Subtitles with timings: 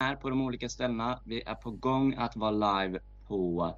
[0.00, 1.20] är på de olika ställena.
[1.24, 2.50] Vi är på gång att vara
[2.84, 3.76] live på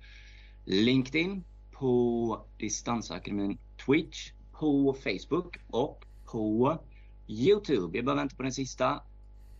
[0.64, 6.78] LinkedIn, på Distansakademin Twitch, på Facebook och på
[7.28, 7.98] Youtube.
[7.98, 9.02] Jag bara väntar på den sista.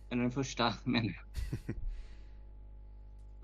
[0.09, 1.75] Eller den första menar jag.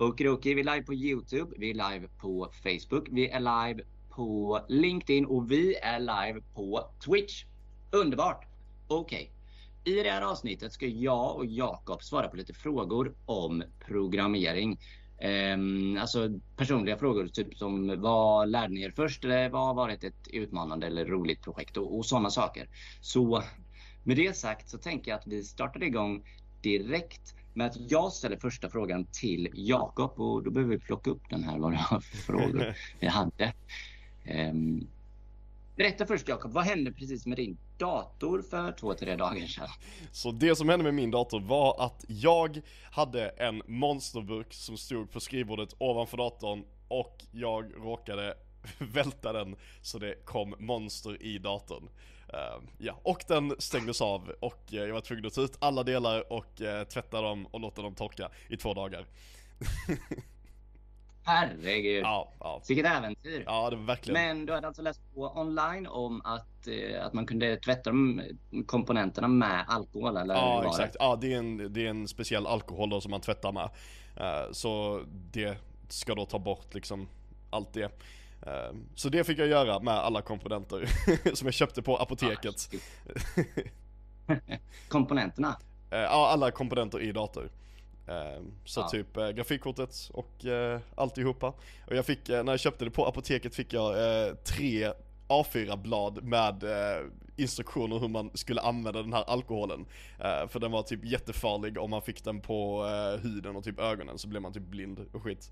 [0.08, 4.60] Okidoki, vi är live på Youtube, vi är live på Facebook, vi är live på
[4.70, 7.46] LinkedIn och vi är live på Twitch.
[7.92, 8.46] Underbart!
[8.88, 9.22] Okej.
[9.22, 9.37] Okay.
[9.88, 14.80] I det här avsnittet ska jag och Jakob svara på lite frågor om programmering.
[15.54, 19.26] Um, alltså personliga frågor, typ som vad lärde ni er först?
[19.26, 21.78] Eller vad har varit ett utmanande eller roligt projekt?
[21.78, 22.70] Och, och sådana saker.
[23.02, 23.44] Så
[24.04, 26.24] med det sagt så tänker jag att vi startar igång
[26.62, 31.30] direkt med att jag ställer första frågan till Jakob och då behöver vi plocka upp
[31.30, 33.54] den här, vad det var för frågor vi hade.
[34.50, 34.88] Um,
[35.78, 39.68] berätta först Jakob, vad hände precis med din dator för två, tre dagar sedan?
[40.12, 45.12] Så det som hände med min dator var att jag hade en monsterburk som stod
[45.12, 48.38] på skrivbordet ovanför datorn och jag råkade
[48.78, 51.90] välta den så det kom monster i datorn.
[52.34, 55.84] Uh, ja, och den stängdes av och eh, jag var tvungen att ta ut alla
[55.84, 59.06] delar och uh, tvätta dem och låta dem torka i två dagar.
[61.28, 62.04] Herregud.
[62.04, 62.62] Ja, ja.
[62.68, 63.44] Vilket äventyr.
[63.46, 64.14] Ja, det var verkligen.
[64.28, 66.68] Men du hade alltså läst på online om att,
[67.02, 68.22] att man kunde tvätta de
[68.66, 70.36] komponenterna med alkohol eller?
[70.36, 70.94] Ja, exakt.
[70.94, 71.00] Det?
[71.00, 73.70] Ja, det är, en, det är en speciell alkohol då som man tvättar med.
[74.52, 75.58] så det
[75.90, 77.08] ska då ta bort liksom
[77.50, 77.92] allt det.
[78.42, 80.90] Ehm, så det fick jag göra med alla komponenter
[81.36, 82.70] som jag köpte på apoteket.
[84.88, 85.58] Komponenterna?
[85.92, 87.52] Eh, ja, alla komponenter i dator.
[88.08, 88.90] Ehm, så ja.
[88.90, 91.54] typ eh, grafikkortet och eh, alltihopa.
[91.88, 93.96] Och jag fick, när jag köpte det på apoteket fick jag
[94.44, 94.92] tre
[95.28, 96.64] A4-blad med
[97.36, 99.86] instruktioner hur man skulle använda den här alkoholen.
[100.50, 102.84] för den var typ jättefarlig om man fick den på
[103.24, 105.52] huden och typ ögonen så blev man typ blind och skit.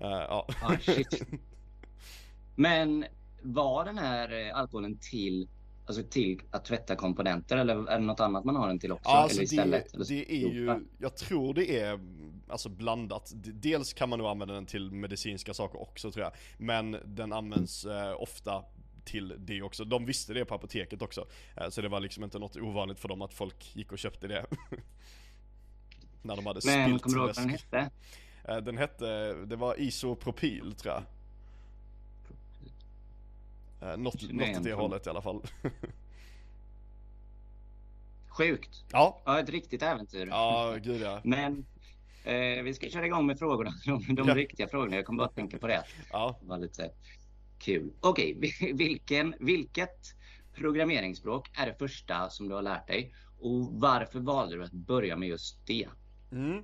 [0.00, 0.46] ja.
[0.62, 1.22] Ah, shit.
[2.54, 3.04] Men
[3.44, 5.48] var den här eh, alkoholen till
[5.86, 9.08] Alltså till att tvätta komponenter eller är det något annat man har den till också?
[9.08, 9.92] Alltså eller istället?
[9.92, 12.00] Det, det är ju, jag tror det är
[12.48, 13.32] alltså blandat.
[13.34, 16.32] Dels kan man nog använda den till medicinska saker också tror jag.
[16.58, 18.64] Men den används eh, ofta
[19.04, 19.84] till det också.
[19.84, 21.26] De visste det på apoteket också.
[21.56, 24.28] Eh, så det var liksom inte något ovanligt för dem att folk gick och köpte
[24.28, 24.46] det.
[26.22, 27.90] När de hade Men, spilt kommer du ihåg vad den hette?
[28.48, 31.02] Eh, den hette, det var isopropyl tror jag.
[33.84, 35.42] Eh, något, något åt det hållet i alla fall.
[38.28, 38.84] Sjukt.
[38.92, 39.22] Ja.
[39.24, 40.26] Ja, ett riktigt äventyr.
[40.26, 41.20] Ja, gud ja.
[41.24, 41.66] Men
[42.24, 43.70] eh, vi ska köra igång med frågorna.
[43.86, 44.34] De, de ja.
[44.34, 44.96] riktiga frågorna.
[44.96, 45.84] Jag kommer bara att tänka på det.
[46.12, 46.38] Ja.
[46.40, 46.90] Det var lite
[47.58, 47.92] kul.
[48.00, 48.72] Okej, okay.
[48.72, 50.14] vilken, vilket
[50.54, 53.14] programmeringsspråk är det första som du har lärt dig?
[53.40, 55.88] Och varför valde du att börja med just det?
[56.32, 56.58] Mm.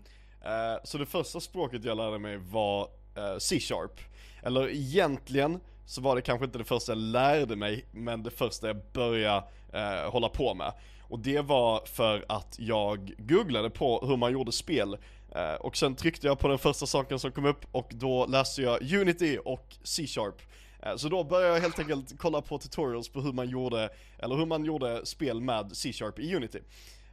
[0.44, 4.00] Eh, så det första språket jag lärde mig var eh, C-sharp.
[4.42, 5.60] Eller egentligen
[5.90, 9.44] så var det kanske inte det första jag lärde mig, men det första jag började
[9.72, 10.72] eh, hålla på med.
[11.02, 14.96] Och det var för att jag googlade på hur man gjorde spel.
[15.34, 18.62] Eh, och sen tryckte jag på den första saken som kom upp och då läste
[18.62, 20.42] jag Unity och C-sharp.
[20.82, 24.36] Eh, så då började jag helt enkelt kolla på tutorials på hur man gjorde, eller
[24.36, 26.58] hur man gjorde spel med C-sharp i Unity.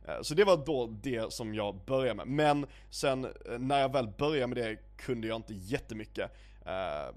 [0.07, 2.27] Eh, så det var då det som jag började med.
[2.27, 6.31] Men sen eh, när jag väl började med det kunde jag inte jättemycket.
[6.65, 7.15] Eh,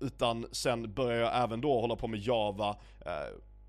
[0.00, 2.76] utan sen började jag även då hålla på med Java
[3.06, 3.12] eh,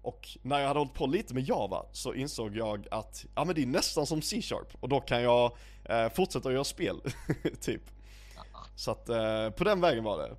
[0.01, 3.55] och när jag hade hållit på lite med Java så insåg jag att, ja men
[3.55, 5.51] det är nästan som C-sharp och då kan jag
[5.85, 7.01] eh, fortsätta göra spel,
[7.61, 7.81] typ.
[8.75, 10.35] Så att eh, på den vägen var det.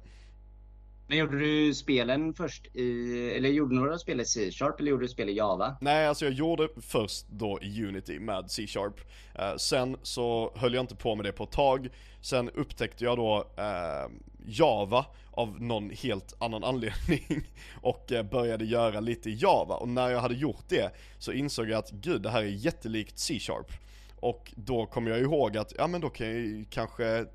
[1.08, 5.04] Men gjorde du spelen först i, eller gjorde du några spel i C-sharp eller gjorde
[5.04, 5.76] du spel i Java?
[5.80, 9.00] Nej, alltså jag gjorde först då i Unity med C-sharp.
[9.34, 11.88] Eh, sen så höll jag inte på med det på ett tag.
[12.20, 14.10] Sen upptäckte jag då eh,
[14.46, 17.46] Java av någon helt annan anledning
[17.82, 19.75] och eh, började göra lite Java.
[19.75, 23.19] Och när jag hade gjort det så insåg jag att gud, det här är jättelikt
[23.19, 23.72] C-sharp.
[24.20, 27.26] Och då kom jag ihåg att, ja men då kan jag kanske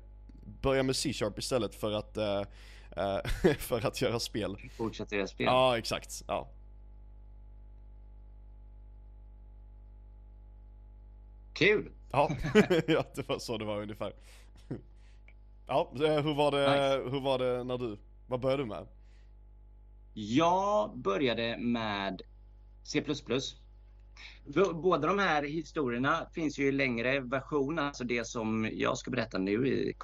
[0.62, 2.42] börja med C-sharp istället för att eh,
[3.58, 4.56] för att göra spel.
[4.76, 5.46] Fortsätta göra spel?
[5.46, 6.24] Ja, exakt.
[6.26, 6.48] Ja.
[11.52, 11.90] Kul!
[12.10, 12.30] Ja,
[12.86, 14.12] ja det var så det var ungefär.
[15.66, 17.10] Ja, eh, hur var det, nice.
[17.10, 18.86] hur var det när du, vad började du med?
[20.14, 22.22] Jag började med
[22.82, 23.04] C++
[24.74, 29.38] Båda de här historierna finns ju i längre version, alltså det som jag ska berätta
[29.38, 29.94] nu i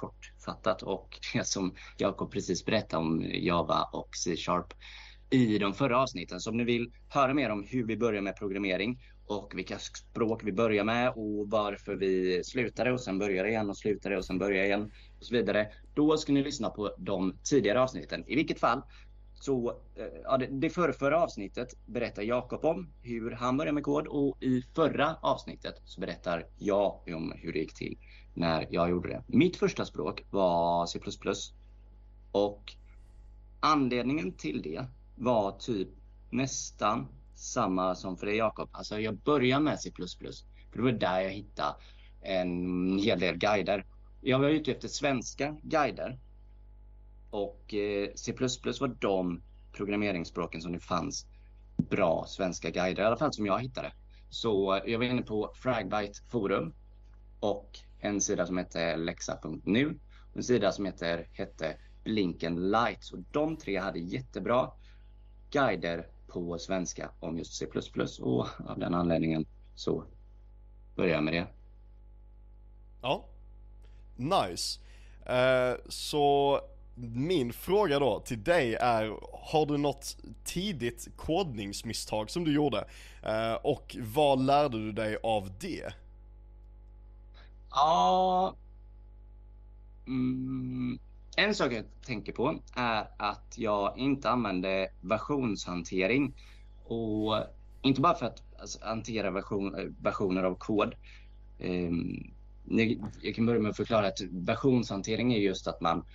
[0.45, 4.73] fattat och det som Jakob precis berättade om Java och C-sharp
[5.29, 6.39] i de förra avsnitten.
[6.39, 10.41] Så om ni vill höra mer om hur vi börjar med programmering och vilka språk
[10.43, 14.39] vi börjar med och varför vi slutade och sen börjar igen och slutade och sen
[14.39, 15.67] börjar igen och så vidare.
[15.93, 18.23] Då ska ni lyssna på de tidigare avsnitten.
[18.27, 18.81] I vilket fall
[19.33, 24.07] så, eh, ja, det, det förra, avsnittet berättar Jakob om hur han började med kod
[24.07, 27.97] och i förra avsnittet så berättar jag om hur det gick till
[28.33, 29.23] när jag gjorde det.
[29.27, 30.99] Mitt första språk var C++
[32.31, 32.73] och
[33.59, 34.85] anledningen till det
[35.15, 35.89] var typ
[36.29, 38.69] nästan samma som för dig Jakob.
[38.71, 39.91] Alltså jag började med C++.
[40.71, 41.75] För det var där jag hittade
[42.21, 43.85] en hel del guider.
[44.21, 46.19] Jag var ute efter svenska guider.
[47.29, 48.33] Och eh, C++
[48.79, 49.41] var de
[49.71, 51.25] programmeringsspråken som det fanns
[51.77, 53.93] bra svenska guider, i alla fall som jag hittade.
[54.29, 56.73] Så jag var inne på Fragbite forum
[57.39, 59.99] och en sida som heter lexa.nu
[60.31, 63.11] och en sida som heter, hette Blinken Lights.
[63.11, 64.71] Och de tre hade jättebra
[65.51, 67.67] guider på svenska om just C++
[68.21, 69.45] och av den anledningen
[69.75, 70.03] så
[70.95, 71.47] börjar jag med det.
[73.01, 73.25] Ja,
[74.15, 74.79] nice.
[75.29, 76.59] Uh, så
[76.95, 82.77] min fråga då till dig är, har du något tidigt kodningsmisstag som du gjorde?
[83.25, 85.93] Uh, och vad lärde du dig av det?
[87.71, 88.55] Ja,
[90.07, 90.99] mm,
[91.37, 96.35] en sak jag tänker på är att jag inte använde versionshantering.
[96.83, 97.35] Och
[97.81, 100.95] inte bara för att alltså, hantera version, versioner av kod.
[101.59, 102.33] Um,
[103.21, 106.05] jag kan börja med att förklara att versionshantering är just att man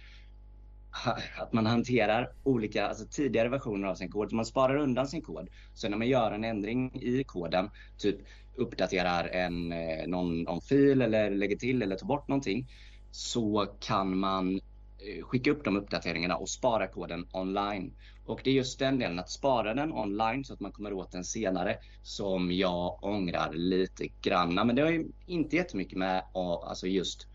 [1.37, 4.33] att man hanterar olika, alltså tidigare versioner av sin kod.
[4.33, 5.49] Man sparar undan sin kod.
[5.75, 8.17] Så när man gör en ändring i koden, typ
[8.57, 12.69] uppdaterar en, eh, någon, någon fil eller lägger till eller tar bort någonting,
[13.11, 17.93] så kan man eh, skicka upp de uppdateringarna och spara koden online.
[18.27, 21.13] Och det är just den delen, att spara den online så att man kommer åt
[21.13, 24.65] den senare, som jag ångrar lite granna.
[24.65, 27.27] Men det har ju inte jättemycket med alltså just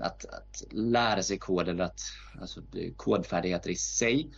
[0.00, 2.00] att, att lära sig kod eller att,
[2.40, 2.62] alltså
[2.96, 4.30] kodfärdigheter i sig.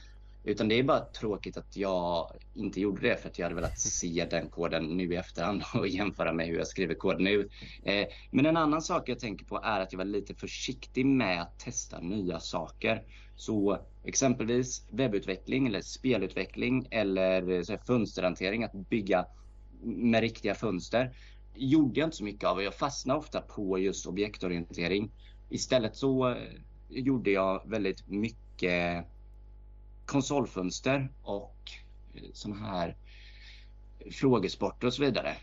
[0.44, 3.78] Utan det är bara tråkigt att jag inte gjorde det för att jag hade velat
[3.80, 7.48] se den koden nu i efterhand och jämföra med hur jag skriver kod nu.
[7.82, 11.42] Eh, men en annan sak jag tänker på är att jag var lite försiktig med
[11.42, 13.02] att testa nya saker.
[13.36, 19.26] Så exempelvis webbutveckling eller spelutveckling eller så här, fönsterhantering, att bygga
[19.82, 21.14] med riktiga fönster
[21.58, 22.62] gjorde jag inte så mycket av.
[22.62, 25.10] Jag fastnade ofta på just objektorientering.
[25.48, 26.36] Istället så eh,
[26.88, 29.06] gjorde jag väldigt mycket
[30.06, 31.56] konsolfönster och
[32.14, 32.96] eh, sådana här
[34.10, 35.36] frågesporter och så vidare.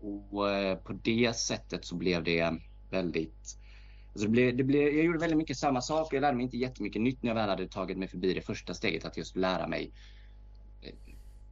[0.00, 2.58] Och eh, på det sättet så blev det
[2.90, 3.58] väldigt
[4.12, 6.14] Alltså det blev, det blev, jag gjorde väldigt mycket samma sak.
[6.14, 8.74] Jag lärde mig inte jättemycket nytt när jag väl hade tagit mig förbi det första
[8.74, 9.04] steget.
[9.04, 9.92] Att just lära mig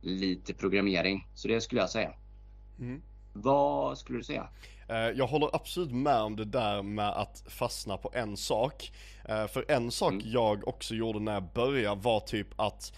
[0.01, 1.29] lite programmering.
[1.35, 2.13] Så det skulle jag säga.
[2.79, 3.03] Mm.
[3.33, 4.49] Vad skulle du säga?
[4.91, 8.93] Eh, jag håller absolut med om det där med att fastna på en sak.
[9.25, 10.25] Eh, för en sak mm.
[10.27, 12.93] jag också gjorde när jag började var typ att,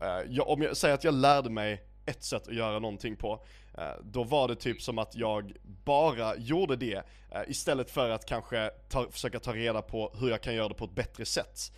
[0.00, 3.46] eh, jag, om jag säger att jag lärde mig ett sätt att göra någonting på.
[4.02, 5.52] Då var det typ som att jag
[5.84, 7.02] bara gjorde det
[7.46, 10.84] istället för att kanske ta, försöka ta reda på hur jag kan göra det på
[10.84, 11.72] ett bättre sätt.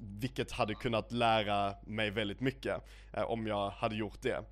[0.00, 2.82] Vilket hade kunnat lära mig väldigt mycket
[3.12, 4.44] om jag hade gjort det.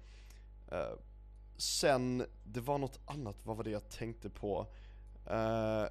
[1.56, 4.66] Sen, det var något annat, vad var det jag tänkte på?
[5.30, 5.84] Eh,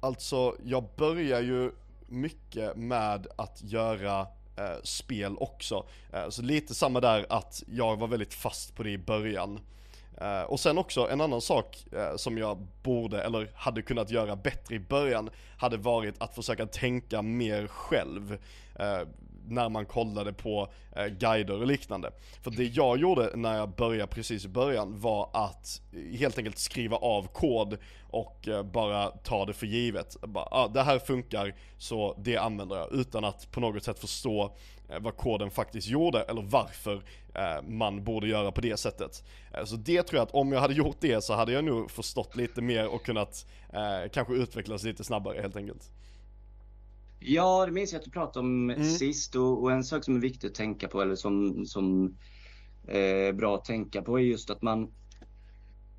[0.00, 1.72] alltså, jag börjar ju
[2.06, 4.20] mycket med att göra
[4.56, 5.86] eh, spel också.
[6.12, 9.60] Eh, så lite samma där att jag var väldigt fast på det i början.
[10.20, 14.36] Eh, och sen också en annan sak eh, som jag borde, eller hade kunnat göra
[14.36, 18.38] bättre i början, hade varit att försöka tänka mer själv.
[18.74, 19.00] Eh,
[19.48, 22.10] när man kollade på eh, guider och liknande.
[22.42, 26.58] För det jag gjorde när jag började precis i början var att eh, helt enkelt
[26.58, 27.78] skriva av kod
[28.10, 30.16] och eh, bara ta det för givet.
[30.20, 34.56] Bara, ah, det här funkar så det använder jag utan att på något sätt förstå
[34.88, 37.02] eh, vad koden faktiskt gjorde eller varför
[37.34, 39.24] eh, man borde göra på det sättet.
[39.54, 41.90] Eh, så det tror jag att om jag hade gjort det så hade jag nog
[41.90, 45.90] förstått lite mer och kunnat eh, kanske utvecklas lite snabbare helt enkelt.
[47.18, 48.84] Ja, det minns jag att du pratade om mm.
[48.84, 52.16] sist och, och, en sak som är viktig att tänka på eller som, som
[52.86, 54.92] är eh, bra att tänka på är just att man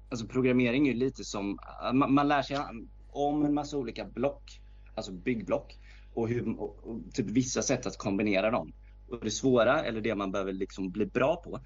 [0.10, 1.60] Alltså programmering är ju lite som,
[1.93, 2.57] man, man lär sig
[3.10, 4.62] om en massa olika block,
[4.95, 5.79] alltså byggblock
[6.13, 8.74] och, hur, och, och typ vissa sätt att kombinera dem.
[9.10, 11.60] Och det svåra, eller det man behöver liksom bli bra på,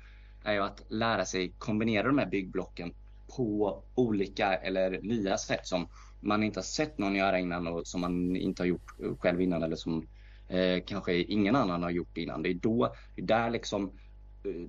[0.44, 2.94] är ju att lära sig kombinera de här byggblocken
[3.36, 5.88] på olika eller nya sätt som
[6.20, 9.64] man inte har sett någon göra innan och som man inte har gjort själv innan
[9.64, 10.08] eller som
[10.48, 12.44] eh, kanske ingen annan har gjort innan.
[12.44, 13.92] Det är då, det är där liksom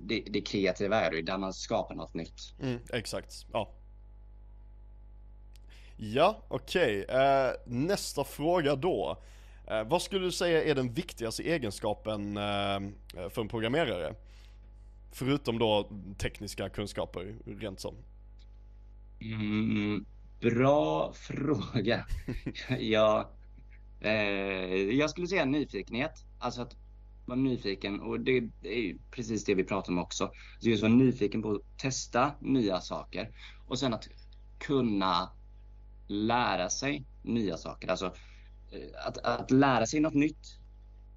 [0.01, 2.53] det, det kreativa är det, där man skapar något nytt.
[2.61, 3.71] Mm, exakt, ja.
[5.97, 7.03] Ja, okej.
[7.03, 7.17] Okay.
[7.17, 9.17] Eh, nästa fråga då.
[9.67, 12.79] Eh, vad skulle du säga är den viktigaste egenskapen eh,
[13.29, 14.15] för en programmerare?
[15.11, 17.95] Förutom då tekniska kunskaper, rent som.
[19.21, 20.05] Mm,
[20.41, 22.05] bra fråga.
[22.79, 23.31] ja,
[23.99, 24.11] eh,
[24.75, 26.25] jag skulle säga nyfikenhet.
[26.39, 26.75] Alltså att
[27.25, 30.31] vara nyfiken och det, är är precis det vi pratar om också.
[30.59, 33.35] Så just vara nyfiken på att testa nya saker
[33.67, 34.07] och sen att
[34.59, 35.31] kunna
[36.07, 37.87] lära sig nya saker.
[37.87, 38.05] Alltså
[38.71, 40.57] eh, att, att lära sig något nytt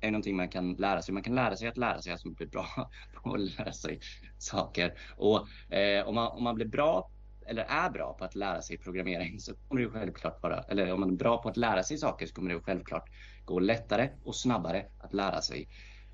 [0.00, 1.14] är någonting man kan lära sig.
[1.14, 2.66] Man kan lära sig att lära sig, alltså bli bra
[3.14, 4.00] på att lära sig
[4.38, 4.98] saker.
[5.16, 7.10] Och eh, om, man, om man blir bra
[7.46, 11.00] eller är bra på att lära sig programmering så kommer det självklart vara, eller om
[11.00, 13.10] man är bra på att lära sig saker så kommer det självklart
[13.44, 15.68] gå lättare och snabbare att lära sig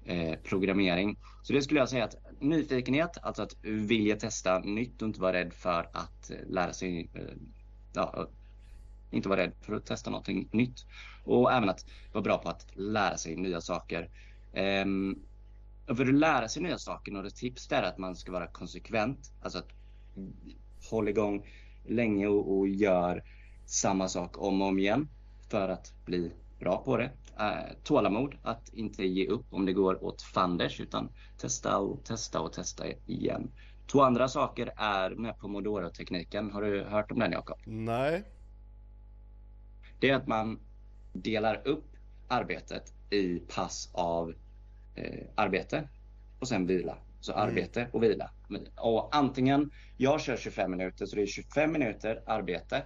[0.04, 1.18] eh, programmering.
[1.42, 5.32] Så det skulle jag säga att nyfikenhet, alltså att vilja testa nytt och inte vara
[5.32, 7.22] rädd för att eh, lära sig eh,
[7.92, 8.28] ja,
[9.10, 10.86] inte vara rädd för att testa någonting nytt.
[11.24, 14.10] Och även att vara bra på att lära sig nya saker.
[14.52, 14.84] Eh,
[15.96, 19.32] för att lära sig nya saker, några tips där är att man ska vara konsekvent.
[19.42, 19.68] Alltså att
[20.90, 21.46] hålla igång
[21.84, 23.24] länge och, och gör
[23.66, 25.08] samma sak om och om igen
[25.50, 27.10] för att bli bra på det.
[27.40, 31.08] Uh, tålamod, att inte ge upp om det går åt fanders utan
[31.38, 33.50] testa och testa och testa igen.
[33.92, 36.50] Två andra saker är med pomodoro-tekniken.
[36.50, 37.58] Har du hört om den Jakob?
[37.66, 38.24] Nej,
[40.00, 40.60] det är att man
[41.12, 41.96] delar upp
[42.28, 44.34] arbetet i pass av
[44.94, 45.88] eh, arbete
[46.38, 46.98] och sen vila.
[47.20, 47.48] Så mm.
[47.48, 48.30] arbete och vila.
[48.76, 52.82] Och antingen, jag kör 25 minuter så det är 25 minuter arbete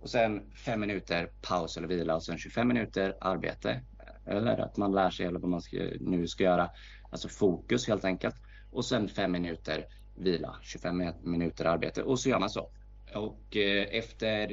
[0.00, 3.80] och sen 5 minuter paus eller vila och sen 25 minuter arbete.
[4.26, 6.70] Eller att man lär sig eller vad man ska, nu ska göra.
[7.10, 8.34] Alltså fokus helt enkelt.
[8.70, 12.70] Och sen 5 minuter vila, 25 minuter arbete och så gör man så.
[13.14, 14.48] Och eh, efter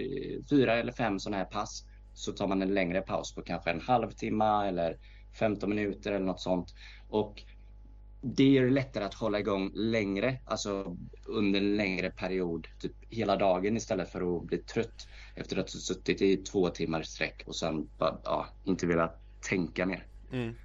[0.50, 3.82] fyra eller fem sådana här pass så tar man en längre paus på kanske en
[3.82, 4.98] halvtimme eller
[5.40, 6.74] 15 minuter eller något sånt.
[7.10, 7.44] Och
[8.22, 13.36] det gör det lättare att hålla igång längre, alltså under en längre period, typ hela
[13.36, 17.56] dagen istället för att bli trött efter att ha suttit i två timmar sträck och
[17.56, 19.12] sen bara, ja, inte vilja
[19.50, 20.08] tänka mer.
[20.32, 20.56] Mm.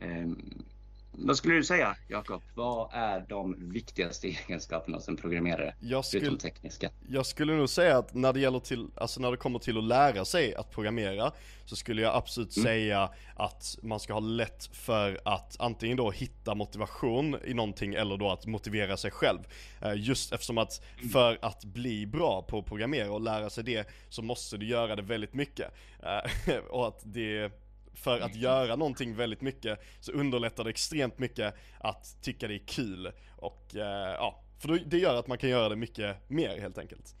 [0.00, 0.64] Um,
[1.12, 2.42] vad skulle du säga, Jakob?
[2.54, 5.74] Vad är de viktigaste egenskaperna en programmerare?
[5.80, 6.90] Jag skulle, förutom tekniska.
[7.08, 9.84] Jag skulle nog säga att när det gäller till, alltså när det kommer till att
[9.84, 11.32] lära sig att programmera
[11.64, 12.64] så skulle jag absolut mm.
[12.64, 18.16] säga att man ska ha lätt för att antingen då hitta motivation i någonting eller
[18.16, 19.38] då att motivera sig själv.
[19.80, 21.10] Eh, just eftersom att mm.
[21.10, 24.96] för att bli bra på att programmera och lära sig det så måste du göra
[24.96, 25.74] det väldigt mycket.
[26.02, 27.61] Eh, och att det
[27.94, 32.66] för att göra någonting väldigt mycket så underlättar det extremt mycket att tycka det är
[32.66, 36.78] kul och eh, ja, för det gör att man kan göra det mycket mer helt
[36.78, 37.14] enkelt.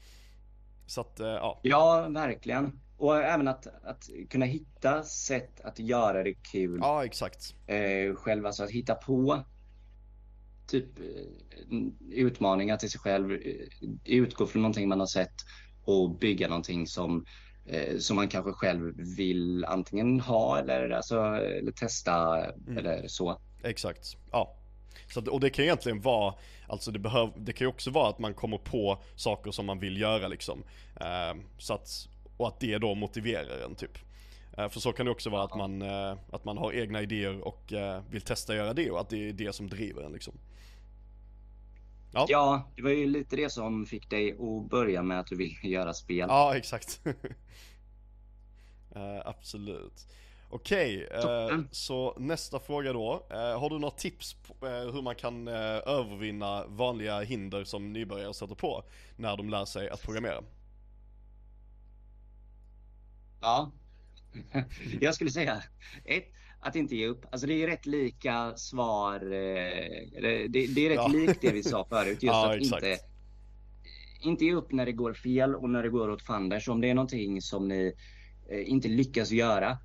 [0.86, 1.60] Så att, eh, ja.
[1.62, 2.80] Ja, verkligen.
[2.96, 6.78] Och även att, att kunna hitta sätt att göra det kul.
[6.82, 7.54] Ja, exakt.
[7.66, 9.44] Eh, själv, alltså att hitta på
[10.66, 11.78] typ eh,
[12.10, 13.38] utmaningar till sig själv,
[14.04, 15.34] utgå från någonting man har sett
[15.84, 17.24] och bygga någonting som
[17.98, 22.78] som man kanske själv vill antingen ha eller, alltså, eller testa mm.
[22.78, 23.38] eller så.
[23.62, 24.56] Exakt, ja.
[25.14, 26.34] Så att, och det kan egentligen vara,
[26.68, 29.78] alltså det, behöv, det kan ju också vara att man kommer på saker som man
[29.78, 30.64] vill göra liksom.
[31.00, 33.98] Eh, så att, och att det då motiverar en typ.
[34.58, 37.40] Eh, för så kan det också vara att man, eh, att man har egna idéer
[37.40, 40.34] och eh, vill testa göra det och att det är det som driver en liksom.
[42.12, 42.26] Ja.
[42.28, 45.54] ja, det var ju lite det som fick dig att börja med att du ville
[45.62, 46.26] göra spel.
[46.28, 47.00] Ja, exakt.
[47.06, 47.12] uh,
[49.24, 50.08] absolut.
[50.50, 53.26] Okej, okay, uh, så nästa fråga då.
[53.30, 58.54] Uh, har du några tips på hur man kan övervinna vanliga hinder som nybörjare sätter
[58.54, 58.84] på
[59.16, 60.42] när de lär sig att programmera?
[63.40, 63.72] Ja,
[65.00, 65.62] jag skulle säga
[66.04, 66.24] ett,
[66.62, 67.26] att inte ge upp.
[67.30, 69.14] Alltså det är rätt lika svar.
[69.14, 71.08] Eh, det, det är rätt ja.
[71.08, 72.22] likt det vi sa förut.
[72.22, 72.98] Just ja, att inte,
[74.20, 76.68] inte ge upp när det går fel och när det går åt fanders.
[76.68, 77.92] Om det är någonting som ni
[78.50, 79.78] eh, inte lyckas göra.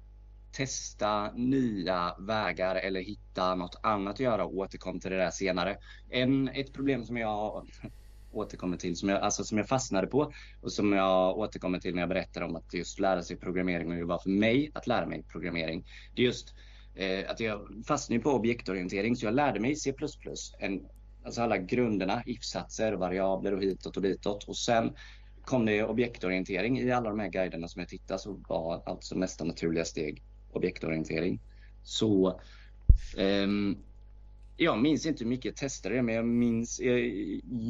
[0.52, 5.78] Testa nya vägar eller hitta något annat att göra och återkom till det där senare.
[6.10, 7.68] En, ett problem som jag
[8.32, 12.02] återkommer till, som jag, alltså som jag fastnade på och som jag återkommer till när
[12.02, 14.88] jag berättar om att just lära sig programmering och hur det var för mig att
[14.88, 15.86] lära mig programmering.
[16.16, 16.54] Det är just
[16.96, 19.94] eh, att jag fastnade på objektorientering så jag lärde mig C++,
[20.60, 20.88] en,
[21.26, 24.94] alltså alla grunderna, if-satser, variabler och hitåt och ditåt och sen
[25.42, 29.44] kom det objektorientering i alla de här guiderna som jag tittade så var alltså nästa
[29.44, 31.40] naturliga steg objektorientering.
[31.84, 32.40] Så
[33.18, 33.78] um,
[34.58, 37.00] jag minns inte hur mycket jag testade det, men jag minns, jag,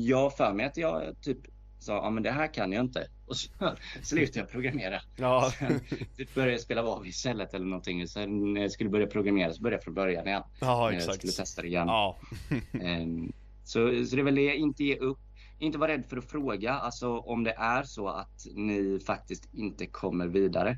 [0.05, 1.37] jag för mig att jag typ
[1.79, 3.07] sa, ja men det här kan jag inte.
[3.25, 3.49] Och så
[4.01, 5.01] slutade jag programmera.
[5.15, 5.51] Ja.
[5.59, 5.79] Sen
[6.17, 8.07] typ började jag spela WoW istället eller någonting.
[8.07, 10.43] Sen när jag skulle börja programmera så började jag från början igen.
[10.61, 11.17] Ja, När jag exakt.
[11.17, 11.87] skulle testa det igen.
[11.87, 12.17] Ja.
[12.81, 13.31] Ehm,
[13.63, 15.19] så, så det är väl det, inte ge upp.
[15.59, 16.73] Inte vara rädd för att fråga.
[16.73, 20.77] Alltså om det är så att ni faktiskt inte kommer vidare.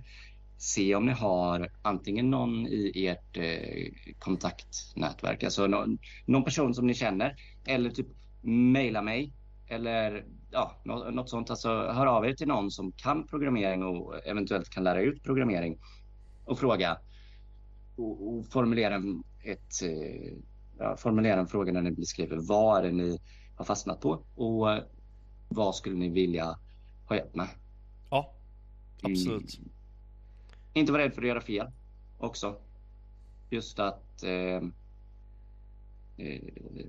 [0.62, 6.88] Se om ni har antingen någon i ert eh, kontaktnätverk, alltså någon, någon person som
[6.88, 7.36] ni känner.
[7.68, 8.08] Eller typ
[8.42, 9.34] mejla mig.
[9.68, 11.50] Eller ja, nå- något sånt.
[11.50, 15.78] Alltså hör av er till någon som kan programmering och eventuellt kan lära ut programmering.
[16.46, 16.98] Och fråga.
[17.96, 20.38] Och, och formulera en- ett eh,
[20.78, 23.20] ja, formulera en fråga när ni beskriver vad är det ni
[23.56, 24.68] har fastnat på och
[25.50, 26.60] vad skulle ni vilja
[27.06, 27.48] ha hjälp med.
[28.10, 28.34] ja,
[29.04, 29.58] absolut.
[29.60, 29.70] Mm.
[30.74, 31.68] Inte vara rädd för att göra fel
[32.18, 32.56] också.
[33.50, 34.64] Just att eh,
[36.18, 36.42] eh,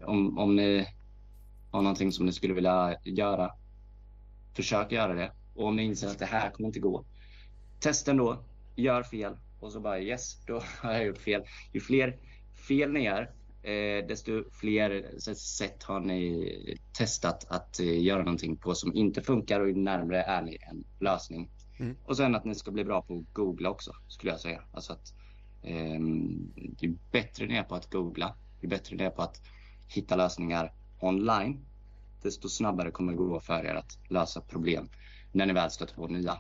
[0.03, 0.87] om, om ni
[1.71, 3.51] har någonting som ni skulle vilja göra,
[4.55, 5.33] försök göra det.
[5.55, 7.05] Och om ni inser att det här kommer inte gå,
[7.81, 8.45] testa ändå,
[8.77, 11.43] gör fel och så bara yes, då har jag gjort fel.
[11.73, 12.19] Ju fler
[12.69, 13.23] fel ni gör,
[13.63, 19.61] eh, desto fler sätt har ni testat att eh, göra någonting på som inte funkar
[19.61, 21.51] och ju närmare är ni en lösning.
[21.81, 21.97] Mm.
[22.05, 24.63] Och sen att ni ska bli bra på att googla också, skulle jag säga.
[24.73, 25.15] Alltså att
[25.63, 29.41] ehm, ju bättre ni är på att googla, ju bättre ni är på att
[29.89, 31.65] hitta lösningar online,
[32.23, 34.89] desto snabbare kommer det gå för er att lösa problem
[35.33, 36.37] när ni väl stöter på nya.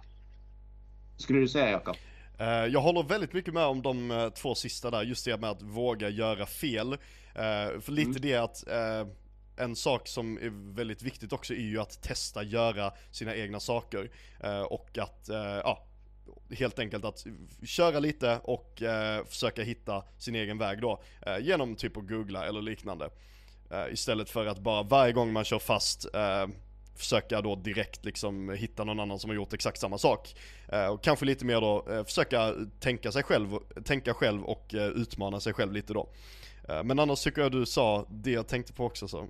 [1.17, 1.97] Skulle du säga Jakob?
[2.39, 5.51] Eh, Jag håller väldigt mycket med om de eh, två sista där, just det med
[5.51, 6.93] att våga göra fel.
[6.93, 8.23] Eh, För lite Mm.
[8.23, 9.13] det att eh,
[9.61, 14.11] en sak som är väldigt viktigt också är ju att testa göra sina egna saker.
[14.41, 15.87] Eh, Och att, eh, ja,
[16.59, 17.27] helt enkelt att
[17.65, 21.03] köra lite och eh, försöka hitta sin egen väg då.
[21.27, 23.11] eh, Genom typ att googla eller liknande.
[23.71, 26.47] Eh, Istället för att bara varje gång man kör fast eh,
[26.97, 30.35] försöka då direkt liksom hitta någon annan som har gjort exakt samma sak.
[30.69, 33.49] Eh, och kanske lite mer då eh, försöka tänka sig själv,
[33.85, 36.09] tänka själv och eh, utmana sig själv lite då.
[36.69, 39.29] Eh, men annars tycker jag du sa det jag tänkte på också så.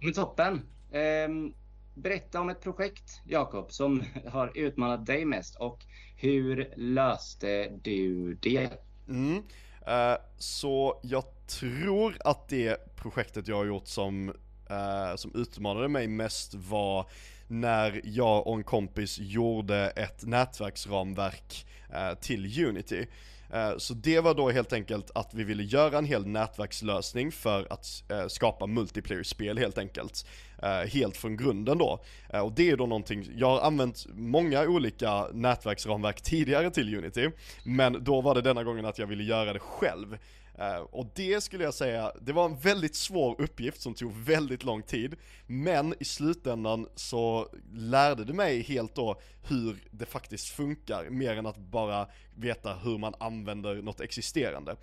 [0.00, 0.62] Men toppen!
[0.92, 1.54] Ehm,
[1.94, 5.84] berätta om ett projekt, Jakob, som har utmanat dig mest och
[6.16, 8.70] hur löste du det?
[9.08, 9.42] Mm.
[9.86, 14.28] Eh, så jag tror att det projektet jag har gjort som,
[14.70, 17.06] eh, som utmanade mig mest var
[17.48, 23.06] när jag och en kompis gjorde ett nätverksramverk eh, till Unity.
[23.54, 27.66] Eh, så det var då helt enkelt att vi ville göra en hel nätverkslösning för
[27.70, 30.26] att eh, skapa multiplayer-spel helt enkelt.
[30.62, 32.04] Eh, helt från grunden då.
[32.42, 37.30] Och det är då någonting, jag har använt många olika nätverksramverk tidigare till Unity,
[37.64, 40.18] men då var det denna gången att jag ville göra det själv.
[40.58, 44.64] Eh, och det skulle jag säga, det var en väldigt svår uppgift som tog väldigt
[44.64, 45.16] lång tid.
[45.46, 51.46] Men i slutändan så lärde det mig helt då hur det faktiskt funkar, mer än
[51.46, 54.76] att bara veta hur man använder något existerande.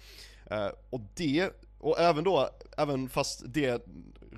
[0.45, 3.85] Eh, och det, och även då, även fast det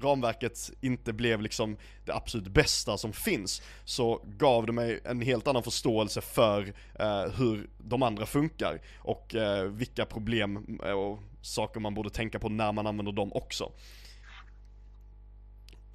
[0.01, 5.47] ramverket inte blev liksom det absolut bästa som finns, så gav det mig en helt
[5.47, 11.79] annan förståelse för eh, hur de andra funkar och eh, vilka problem eh, och saker
[11.79, 13.71] man borde tänka på när man använder dem också.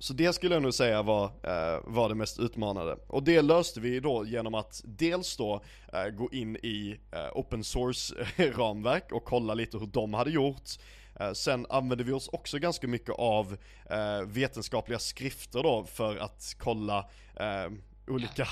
[0.00, 2.96] Så det skulle jag nog säga var, eh, var det mest utmanande.
[3.06, 7.64] Och det löste vi då genom att dels då eh, gå in i eh, open
[7.64, 8.14] source
[8.56, 10.70] ramverk och kolla lite hur de hade gjort.
[11.18, 13.56] Eh, sen använde vi oss också ganska mycket av
[13.90, 16.98] eh, vetenskapliga skrifter då för att kolla
[17.36, 17.72] eh,
[18.06, 18.46] olika,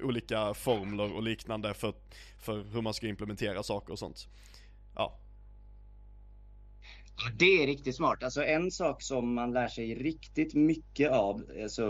[0.00, 1.94] olika formler och liknande för,
[2.38, 4.28] för hur man ska implementera saker och sånt.
[4.94, 5.18] Ja.
[7.38, 8.22] Det är riktigt smart.
[8.22, 11.86] Alltså en sak som man lär sig riktigt mycket av alltså,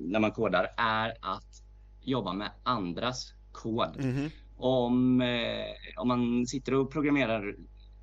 [0.00, 1.62] när man kodar är att
[2.02, 4.04] jobba med andras kod.
[4.04, 4.30] Mhm.
[4.56, 7.56] Om, eh, om man sitter och programmerar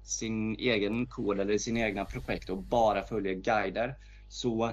[0.04, 3.96] sin egen kod eller sina egna projekt och bara följer guider
[4.28, 4.72] så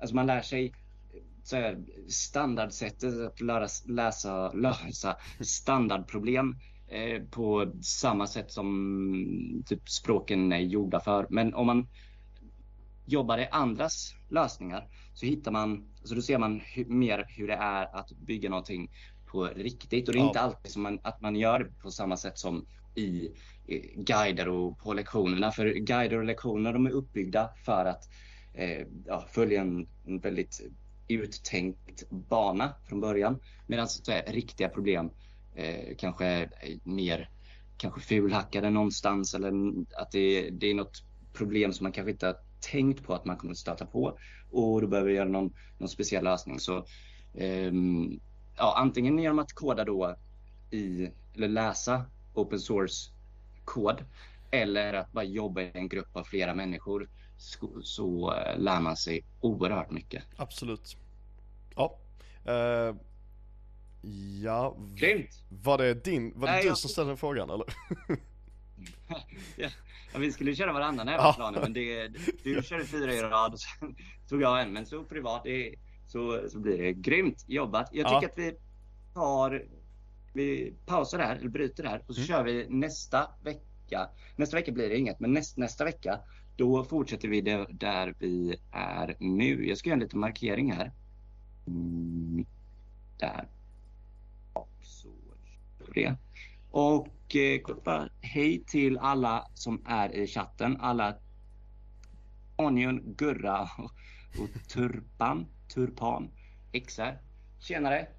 [0.00, 0.74] alltså man lär sig
[1.42, 6.56] så här, standardsättet att lära, läsa, lösa standardproblem
[6.88, 11.26] eh, på samma sätt som typ språken är gjorda för.
[11.30, 11.88] Men om man
[13.04, 17.54] jobbar i andras lösningar så hittar man, alltså då ser man hu- mer hur det
[17.54, 18.90] är att bygga någonting
[19.26, 20.08] på riktigt.
[20.08, 20.26] Och det är Ja.
[20.28, 23.28] inte alltid som man, att man gör det på samma sätt som i
[23.94, 25.52] guider och på lektionerna.
[25.52, 28.08] För guider och lektioner de är uppbyggda för att
[28.54, 30.60] eh, ja, följa en, en väldigt
[31.08, 33.40] uttänkt bana från början.
[33.66, 35.10] Medan så här, riktiga problem
[35.54, 36.48] eh, kanske är
[36.84, 37.30] mer
[37.78, 39.52] kanske fulhackade någonstans eller
[39.96, 41.02] att det, det är något
[41.32, 44.18] problem som man kanske inte har tänkt på att man kommer att stöta på
[44.50, 46.60] och då behöver vi göra någon, någon speciell lösning.
[46.60, 46.86] Så
[47.34, 47.72] eh,
[48.56, 50.16] ja, antingen genom att koda då
[50.70, 53.15] i, eller läsa open source
[53.66, 54.04] kod
[54.50, 58.96] eller att bara jobba i en grupp av flera människor så, så uh, lär man
[58.96, 60.24] sig oerhört mycket.
[60.36, 60.96] Absolut.
[61.74, 61.98] Ja.
[62.48, 62.96] Uh,
[64.42, 64.76] ja.
[64.94, 65.42] Grymt!
[65.48, 66.78] Var det din, var det Nej, du jag...
[66.78, 67.66] som ställde frågan eller?
[69.56, 69.68] ja,
[70.18, 72.08] vi skulle köra varannan här på planen men det,
[72.44, 73.96] du körde fyra i rad och sen
[74.28, 74.72] tog jag en.
[74.72, 75.74] Men så privat det,
[76.06, 77.88] så, så blir det grymt jobbat.
[77.92, 78.28] Jag tycker ja.
[78.28, 78.58] att vi
[79.14, 79.64] tar,
[80.36, 82.26] vi pausar där, eller bryter där och så mm.
[82.26, 84.08] kör vi nästa vecka.
[84.36, 86.20] Nästa vecka blir det inget, men näst, nästa vecka
[86.56, 89.68] då fortsätter vi det, där vi är nu.
[89.68, 90.92] Jag ska göra en liten markering här.
[91.66, 92.46] Mm,
[93.18, 93.48] där.
[94.82, 95.08] Så
[95.94, 96.16] det.
[96.70, 100.76] Och eh, hej till alla som är i chatten.
[100.80, 101.16] Alla
[102.56, 103.92] Onion, Gurra och,
[104.42, 106.30] och Turpan, Turpan,
[106.86, 107.18] XR.
[107.58, 108.15] Tjenare!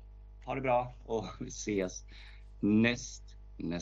[0.48, 0.94] Ha det bra.
[1.06, 2.04] Och vi ses
[2.60, 3.24] näst,
[3.58, 3.76] nästa